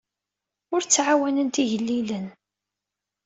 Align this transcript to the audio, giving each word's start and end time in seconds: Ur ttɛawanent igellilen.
Ur 0.73 0.81
ttɛawanent 0.83 1.61
igellilen. 1.63 2.25